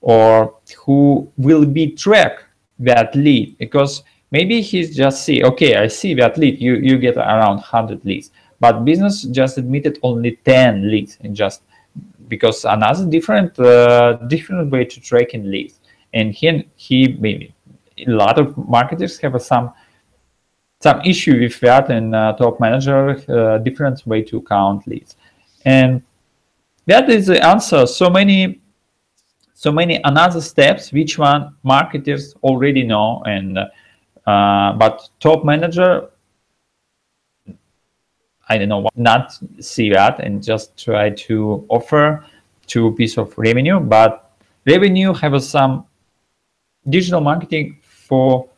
Or 0.00 0.54
who 0.84 1.30
will 1.36 1.66
be 1.66 1.92
track 1.92 2.44
that 2.78 3.14
lead? 3.14 3.58
Because 3.58 4.02
maybe 4.30 4.60
he's 4.60 4.96
just 4.96 5.24
see, 5.24 5.42
okay, 5.44 5.76
I 5.76 5.88
see 5.88 6.14
that 6.14 6.38
lead. 6.38 6.60
You 6.60 6.76
you 6.76 6.98
get 6.98 7.16
around 7.16 7.56
100 7.56 8.04
leads, 8.04 8.30
but 8.60 8.84
business 8.84 9.22
just 9.22 9.58
admitted 9.58 9.98
only 10.02 10.36
10 10.44 10.90
leads 10.90 11.18
in 11.20 11.34
just 11.34 11.62
because 12.28 12.64
another 12.64 13.06
different 13.06 13.58
uh, 13.58 14.14
different 14.28 14.70
way 14.70 14.84
to 14.84 15.00
track 15.00 15.34
in 15.34 15.50
leads 15.50 15.80
and 16.12 16.32
he 16.32 16.66
he 16.76 17.16
maybe 17.20 17.54
a 18.06 18.10
lot 18.10 18.38
of 18.38 18.56
marketers 18.68 19.18
have 19.18 19.40
some 19.42 19.72
some 20.80 21.00
issue 21.02 21.40
with 21.40 21.58
that 21.60 21.90
and 21.90 22.14
uh, 22.14 22.34
top 22.34 22.60
manager 22.60 23.20
uh, 23.28 23.58
different 23.58 24.06
way 24.06 24.22
to 24.22 24.40
count 24.42 24.86
leads. 24.86 25.16
And 25.64 26.02
that 26.86 27.10
is 27.10 27.26
the 27.26 27.44
answer. 27.44 27.86
So 27.86 28.08
many 28.08 28.60
so 29.54 29.72
many 29.72 30.00
another 30.04 30.40
steps 30.40 30.92
which 30.92 31.18
one 31.18 31.56
marketers 31.64 32.34
already 32.44 32.84
know 32.84 33.22
and 33.26 33.58
uh, 33.58 34.72
but 34.74 35.08
top 35.18 35.44
manager 35.44 36.08
I 38.48 38.56
don't 38.56 38.70
know, 38.70 38.88
not 38.96 39.38
see 39.60 39.90
that 39.90 40.20
and 40.20 40.42
just 40.42 40.82
try 40.82 41.10
to 41.10 41.66
offer 41.68 42.24
two 42.66 42.92
piece 42.94 43.18
of 43.18 43.36
revenue, 43.36 43.78
but 43.78 44.32
revenue 44.66 45.12
have 45.12 45.42
some 45.42 45.84
digital 46.88 47.20
marketing 47.20 47.78
for 47.82 48.48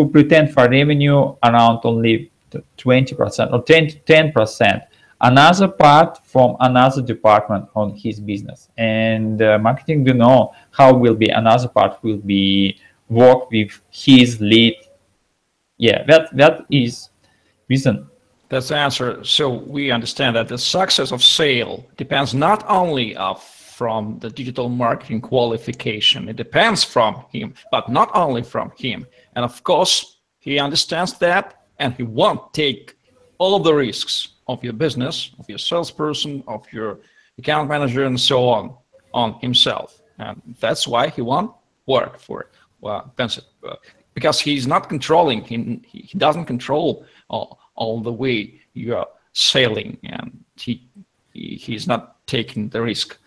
who 0.00 0.08
pretend 0.08 0.50
for 0.52 0.66
revenue 0.68 1.34
around 1.44 1.80
only 1.84 2.30
20% 2.78 3.52
or 3.52 3.62
10 3.62 3.86
10% 4.06 4.86
another 5.20 5.68
part 5.68 6.24
from 6.24 6.56
another 6.60 7.02
department 7.02 7.68
on 7.76 7.94
his 7.94 8.18
business. 8.18 8.70
And 8.78 9.42
uh, 9.42 9.58
marketing 9.58 10.04
do 10.04 10.14
know 10.14 10.54
how 10.70 10.94
will 10.94 11.14
be 11.14 11.28
another 11.28 11.68
part 11.68 12.02
will 12.02 12.16
be 12.16 12.78
work 13.10 13.50
with 13.50 13.78
his 13.90 14.40
lead. 14.40 14.76
Yeah 15.76 16.04
that 16.06 16.34
that 16.36 16.64
is 16.70 17.10
reason. 17.68 18.08
That's 18.48 18.68
the 18.68 18.76
answer. 18.76 19.22
So 19.22 19.50
we 19.50 19.90
understand 19.90 20.34
that 20.36 20.48
the 20.48 20.58
success 20.58 21.12
of 21.12 21.22
sale 21.22 21.86
depends 21.98 22.34
not 22.34 22.64
only 22.68 23.14
of 23.16 23.38
from 23.80 24.18
the 24.22 24.30
digital 24.40 24.68
marketing 24.68 25.20
qualification 25.32 26.28
it 26.32 26.38
depends 26.44 26.80
from 26.94 27.12
him 27.34 27.48
but 27.74 27.84
not 27.98 28.08
only 28.24 28.42
from 28.42 28.68
him 28.84 28.98
and 29.34 29.42
of 29.44 29.54
course 29.70 29.96
he 30.46 30.52
understands 30.66 31.12
that 31.26 31.44
and 31.80 31.94
he 31.94 32.02
won't 32.02 32.42
take 32.52 32.96
all 33.40 33.58
the 33.58 33.74
risks 33.74 34.28
of 34.46 34.62
your 34.62 34.74
business, 34.74 35.30
of 35.38 35.48
your 35.48 35.58
salesperson, 35.58 36.44
of 36.46 36.66
your 36.72 36.98
account 37.38 37.68
manager, 37.68 38.04
and 38.04 38.20
so 38.20 38.48
on, 38.48 38.76
on 39.14 39.34
himself. 39.40 40.00
And 40.18 40.40
that's 40.60 40.86
why 40.86 41.08
he 41.08 41.22
won't 41.22 41.52
work 41.86 42.18
for 42.18 42.42
it. 42.42 42.48
Well, 42.82 43.12
uh, 43.18 43.74
because 44.14 44.40
he's 44.40 44.66
not 44.66 44.88
controlling, 44.88 45.42
he, 45.42 45.80
he 45.90 46.18
doesn't 46.18 46.44
control 46.44 47.06
all, 47.28 47.58
all 47.76 48.00
the 48.00 48.12
way 48.12 48.60
you're 48.74 49.06
sailing, 49.32 49.98
and 50.04 50.44
he, 50.56 50.86
he 51.32 51.56
he's 51.56 51.86
not 51.86 52.26
taking 52.26 52.68
the 52.68 52.82
risk 52.82 53.18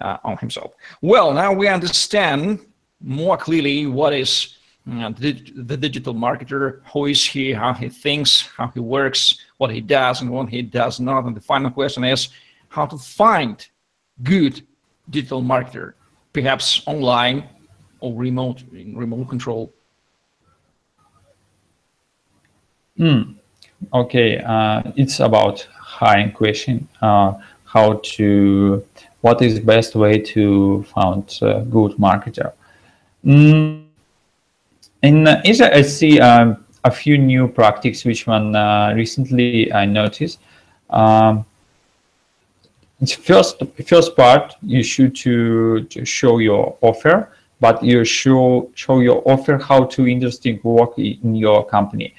uh, 0.00 0.18
on 0.24 0.36
himself. 0.38 0.74
Well, 1.00 1.32
now 1.32 1.52
we 1.52 1.68
understand 1.68 2.60
more 3.00 3.36
clearly 3.36 3.86
what 3.86 4.12
is 4.12 4.56
uh, 4.90 5.10
the, 5.18 5.32
the 5.54 5.76
digital 5.76 6.14
marketer, 6.14 6.80
who 6.92 7.06
is 7.06 7.24
he, 7.24 7.52
how 7.52 7.72
he 7.72 7.88
thinks, 7.88 8.48
how 8.56 8.68
he 8.68 8.80
works, 8.80 9.38
what 9.58 9.70
he 9.70 9.80
does 9.80 10.20
and 10.20 10.30
what 10.30 10.48
he 10.48 10.62
does 10.62 11.00
not. 11.00 11.24
And 11.24 11.36
the 11.36 11.40
final 11.40 11.70
question 11.70 12.04
is 12.04 12.28
how 12.68 12.86
to 12.86 12.98
find 12.98 13.66
good 14.22 14.62
digital 15.10 15.42
marketer, 15.42 15.94
perhaps 16.32 16.82
online 16.86 17.48
or 18.00 18.14
remote, 18.14 18.62
in 18.72 18.96
remote 18.96 19.28
control. 19.28 19.72
Mm. 22.98 23.36
Okay, 23.92 24.38
uh, 24.38 24.82
it's 24.96 25.20
about 25.20 25.66
hiring 25.78 26.32
question. 26.32 26.88
Uh, 27.00 27.34
how 27.64 27.94
to, 28.04 28.84
what 29.24 29.40
is 29.40 29.54
the 29.54 29.64
best 29.74 29.94
way 29.94 30.18
to 30.18 30.82
find 30.94 31.24
a 31.40 31.62
good 31.62 31.92
marketer? 31.92 32.52
Mm. 33.24 33.86
In 35.00 35.26
Asia, 35.26 35.74
I 35.74 35.80
see 35.80 36.20
um, 36.20 36.62
a 36.84 36.90
few 36.90 37.16
new 37.16 37.48
practices 37.48 38.04
which 38.04 38.26
one 38.26 38.54
uh, 38.54 38.92
recently 38.94 39.72
I 39.72 39.86
noticed. 39.86 40.40
Um, 40.90 41.46
first 43.22 43.62
first 43.86 44.14
part 44.14 44.54
you 44.62 44.82
should 44.82 45.16
to, 45.16 45.84
to 45.84 46.04
show 46.04 46.38
your 46.38 46.76
offer, 46.82 47.30
but 47.60 47.82
you 47.82 48.04
show 48.04 48.70
show 48.74 49.00
your 49.00 49.22
offer 49.24 49.56
how 49.56 49.84
to 49.84 50.06
interesting 50.06 50.60
work 50.62 50.98
in 50.98 51.34
your 51.34 51.64
company. 51.64 52.14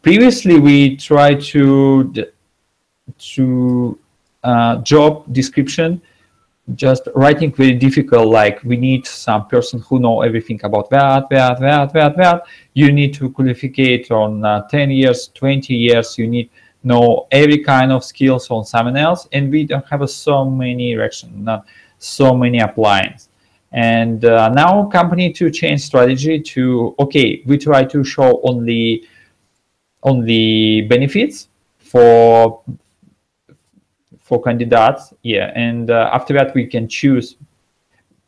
Previously, 0.00 0.58
we 0.58 0.96
tried 0.96 1.42
to 1.52 2.12
to 3.34 3.98
uh, 4.42 4.76
job 4.76 5.30
description 5.32 6.00
just 6.74 7.08
writing 7.14 7.52
very 7.52 7.72
difficult 7.72 8.28
like 8.28 8.62
we 8.62 8.76
need 8.76 9.06
some 9.06 9.46
person 9.46 9.80
who 9.80 9.98
know 9.98 10.22
everything 10.22 10.60
about 10.64 10.90
that 10.90 11.28
that 11.30 11.60
that 11.60 11.92
that 11.92 12.16
that. 12.16 12.46
You 12.74 12.92
need 12.92 13.14
to 13.14 13.30
qualify 13.30 14.02
on 14.10 14.44
uh, 14.44 14.66
10 14.68 14.90
years 14.90 15.28
20 15.34 15.74
years. 15.74 16.18
You 16.18 16.26
need 16.26 16.50
know 16.84 17.26
every 17.30 17.58
kind 17.58 17.90
of 17.92 18.04
skills 18.04 18.50
on 18.50 18.64
someone 18.64 18.96
else. 18.96 19.28
And 19.32 19.50
we 19.50 19.64
don't 19.64 19.86
have 19.86 20.02
uh, 20.02 20.06
so 20.06 20.44
many 20.44 20.94
direction 20.94 21.44
not 21.44 21.66
so 21.98 22.34
many 22.34 22.60
appliance. 22.60 23.28
And 23.72 24.24
uh, 24.24 24.48
now 24.48 24.86
company 24.86 25.32
to 25.34 25.50
change 25.50 25.82
strategy 25.82 26.40
to 26.40 26.94
okay 26.98 27.42
we 27.46 27.58
try 27.58 27.84
to 27.84 28.04
show 28.04 28.40
only 28.42 29.04
only 30.02 30.82
benefits 30.82 31.48
for 31.78 32.62
for 34.28 34.42
candidates 34.42 35.14
yeah 35.22 35.50
and 35.54 35.90
uh, 35.90 36.10
after 36.12 36.34
that 36.34 36.54
we 36.54 36.66
can 36.66 36.86
choose 36.86 37.36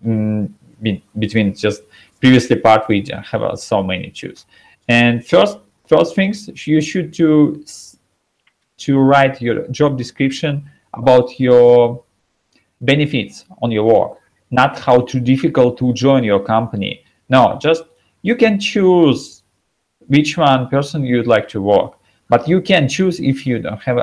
um, 0.05 0.55
be, 0.83 1.03
between 1.19 1.55
just 1.55 1.83
previously 2.21 2.57
part 2.57 2.87
we 2.89 3.05
have 3.31 3.43
uh, 3.43 3.57
so 3.57 3.83
many 3.83 4.11
choose. 4.11 4.47
And 4.89 5.27
first 5.27 5.59
first 5.87 6.15
things 6.15 6.49
you 6.67 6.81
should 6.81 7.13
to 7.15 7.65
to 8.79 8.99
write 8.99 9.43
your 9.43 9.67
job 9.69 9.99
description 9.99 10.69
about 10.95 11.39
your 11.39 12.03
benefits 12.81 13.45
on 13.63 13.71
your 13.71 13.85
work 13.85 14.19
not 14.51 14.79
how 14.79 15.01
too 15.01 15.21
difficult 15.21 15.79
to 15.79 15.93
join 15.93 16.25
your 16.25 16.41
company. 16.41 17.05
No 17.29 17.59
just 17.61 17.85
you 18.23 18.37
can 18.37 18.59
choose 18.59 19.43
which 20.07 20.37
one 20.37 20.69
person 20.69 21.05
you'd 21.05 21.27
like 21.27 21.49
to 21.49 21.61
work 21.61 21.99
but 22.29 22.49
you 22.49 22.61
can 22.61 22.89
choose 22.89 23.21
if 23.21 23.47
you 23.47 23.59
don't 23.59 23.81
have 23.83 23.99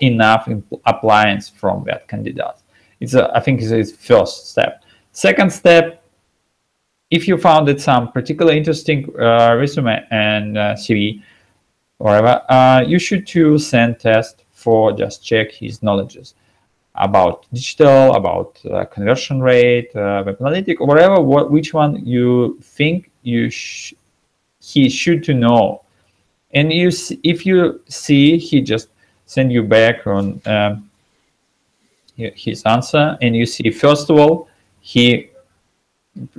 enough 0.00 0.48
appliance 0.86 1.48
from 1.48 1.84
that 1.84 2.08
candidate. 2.08 2.62
It's 3.00 3.14
a, 3.14 3.30
I 3.34 3.40
think 3.40 3.60
it's 3.62 3.92
first 3.92 4.50
step. 4.50 4.82
Second 5.12 5.52
step, 5.52 6.02
if 7.10 7.26
you 7.26 7.38
found 7.38 7.68
it 7.68 7.80
some 7.80 8.12
particular 8.12 8.52
interesting 8.52 9.08
uh, 9.18 9.54
resume 9.56 10.04
and 10.10 10.58
uh, 10.58 10.74
CV, 10.74 11.22
whatever, 11.98 12.42
uh, 12.48 12.82
you 12.86 12.98
should 12.98 13.26
to 13.28 13.58
send 13.58 13.98
test 13.98 14.44
for 14.50 14.92
just 14.92 15.24
check 15.24 15.50
his 15.50 15.82
knowledges 15.82 16.34
about 16.98 17.46
digital, 17.52 18.14
about 18.14 18.60
uh, 18.66 18.84
conversion 18.86 19.40
rate, 19.40 19.94
uh, 19.94 20.22
web 20.26 20.36
analytic, 20.40 20.80
whatever, 20.80 21.20
what, 21.20 21.50
which 21.50 21.72
one 21.72 22.04
you 22.04 22.58
think 22.60 23.10
you 23.22 23.50
sh 23.50 23.94
he 24.60 24.88
should 24.88 25.22
to 25.24 25.32
know. 25.32 25.82
And 26.52 26.72
you, 26.72 26.90
if 27.22 27.46
you 27.46 27.80
see 27.88 28.36
he 28.36 28.60
just 28.60 28.88
send 29.28 29.52
you 29.52 29.62
back 29.62 30.06
on 30.06 30.40
um, 30.46 30.90
his 32.16 32.62
answer, 32.64 33.16
and 33.20 33.36
you 33.36 33.46
see 33.46 33.70
first 33.70 34.10
of 34.10 34.18
all 34.18 34.48
he 34.80 35.30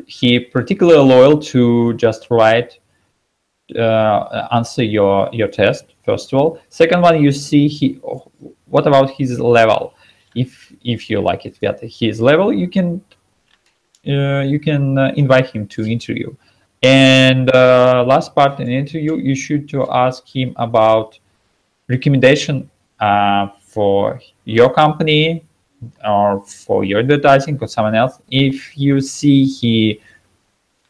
he 0.08 0.40
particularly 0.40 1.08
loyal 1.08 1.38
to 1.38 1.94
just 1.94 2.28
write 2.32 2.80
uh, 3.76 4.48
answer 4.52 4.84
your 4.84 5.30
your 5.32 5.48
test 5.48 5.86
first 6.04 6.34
of 6.34 6.40
all. 6.40 6.60
Second 6.70 7.02
one, 7.02 7.22
you 7.24 7.32
see 7.32 7.68
he 7.68 8.02
what 8.66 8.88
about 8.88 9.12
his 9.12 9.40
level? 9.40 9.94
If 10.36 10.74
if 10.84 11.10
you 11.10 11.22
like 11.22 11.46
it 11.46 11.64
at 11.64 11.80
his 11.82 12.20
level, 12.20 12.52
you 12.52 12.68
can 12.68 13.02
uh, 14.08 14.42
you 14.42 14.60
can 14.60 14.98
uh, 14.98 15.14
invite 15.16 15.52
him 15.52 15.68
to 15.68 15.86
interview. 15.86 16.36
And 16.82 17.54
uh, 17.54 18.04
last 18.08 18.34
part 18.34 18.60
in 18.60 18.68
interview, 18.70 19.18
you 19.18 19.36
should 19.36 19.70
to 19.70 19.86
ask 19.92 20.28
him 20.28 20.54
about 20.56 21.20
recommendation 21.88 22.70
uh, 23.00 23.48
for 23.60 24.20
your 24.46 24.74
company 24.74 25.46
or 26.06 26.44
for 26.44 26.84
your 26.84 27.00
advertising 27.00 27.58
or 27.62 27.68
someone 27.68 27.96
else 27.96 28.20
if 28.30 28.78
you 28.78 29.00
see 29.00 29.46
he 29.46 30.02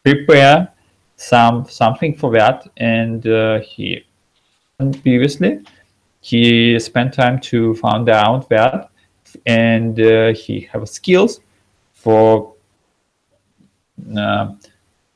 prepare 0.03 0.67
some 1.15 1.67
something 1.67 2.15
for 2.15 2.31
that 2.31 2.67
and 2.77 3.27
uh, 3.27 3.59
he 3.59 4.03
previously 5.03 5.59
he 6.21 6.79
spent 6.79 7.13
time 7.13 7.39
to 7.39 7.75
find 7.75 8.09
out 8.09 8.49
that 8.49 8.89
and 9.45 9.99
uh, 9.99 10.33
he 10.33 10.61
have 10.71 10.87
skills 10.87 11.41
for 11.93 12.55
uh, 14.17 14.53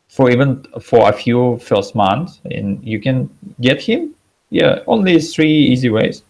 for 0.08 0.30
even 0.30 0.64
for 0.82 1.10
a 1.10 1.14
few 1.14 1.58
first 1.58 1.96
months 1.96 2.42
and 2.52 2.84
you 2.86 3.00
can 3.00 3.30
get 3.62 3.82
him. 3.82 4.14
Yeah 4.50 4.80
only 4.86 5.20
three 5.20 5.52
easy 5.52 5.90
ways 5.90 6.24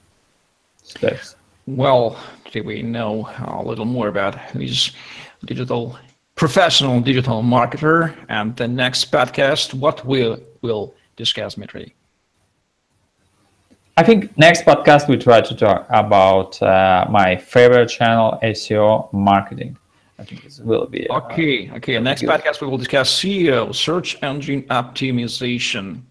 steps? 0.83 1.35
Well, 1.65 2.19
today 2.45 2.61
we 2.61 2.81
know 2.83 3.29
a 3.47 3.63
little 3.63 3.85
more 3.85 4.07
about 4.09 4.35
who's 4.35 4.91
digital 5.45 5.97
professional 6.35 6.99
digital 6.99 7.41
marketer. 7.41 8.15
And 8.29 8.55
the 8.55 8.67
next 8.67 9.11
podcast, 9.11 9.73
what 9.73 10.05
will 10.05 10.39
will 10.61 10.93
discuss, 11.15 11.55
Dmitry? 11.55 11.93
I 13.95 14.03
think 14.03 14.35
next 14.37 14.65
podcast 14.65 15.07
we 15.07 15.17
try 15.17 15.41
to 15.41 15.55
talk 15.55 15.85
about 15.89 16.59
uh, 16.61 17.05
my 17.09 17.35
favorite 17.35 17.89
channel, 17.89 18.39
SEO 18.41 19.13
marketing. 19.13 19.77
I 20.17 20.23
think 20.23 20.43
this 20.43 20.59
will 20.59 20.87
be 20.87 21.07
uh, 21.09 21.17
okay. 21.17 21.69
Okay, 21.71 21.99
next 21.99 22.21
good. 22.21 22.29
podcast 22.29 22.61
we 22.61 22.67
will 22.67 22.77
discuss 22.77 23.21
SEO, 23.21 23.73
search 23.75 24.17
engine 24.23 24.63
optimization. 24.63 26.01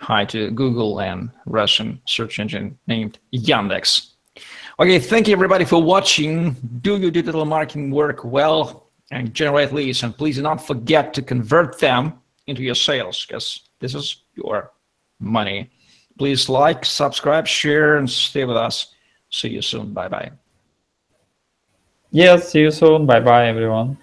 Hi 0.00 0.24
to 0.26 0.50
Google 0.50 1.00
and 1.00 1.30
Russian 1.44 2.00
search 2.06 2.38
engine 2.38 2.78
named 2.86 3.18
Yandex. 3.34 4.12
Okay, 4.78 4.98
thank 4.98 5.28
you 5.28 5.34
everybody 5.34 5.66
for 5.66 5.82
watching. 5.82 6.56
Do 6.80 6.96
your 6.96 7.10
digital 7.10 7.44
marketing 7.44 7.90
work 7.90 8.24
well 8.24 8.88
and 9.10 9.34
generate 9.34 9.74
leads. 9.74 10.02
And 10.02 10.16
please 10.16 10.36
do 10.36 10.42
not 10.42 10.66
forget 10.66 11.12
to 11.14 11.22
convert 11.22 11.78
them 11.78 12.14
into 12.46 12.62
your 12.62 12.74
sales 12.74 13.26
because 13.26 13.68
this 13.80 13.94
is 13.94 14.22
your 14.36 14.72
money. 15.18 15.70
Please 16.18 16.48
like, 16.48 16.86
subscribe, 16.86 17.46
share, 17.46 17.98
and 17.98 18.08
stay 18.08 18.46
with 18.46 18.56
us. 18.56 18.94
See 19.28 19.50
you 19.50 19.60
soon. 19.60 19.92
Bye 19.92 20.08
bye. 20.08 20.30
Yes, 22.10 22.50
see 22.50 22.60
you 22.60 22.70
soon. 22.70 23.04
Bye 23.04 23.20
bye, 23.20 23.48
everyone. 23.48 23.98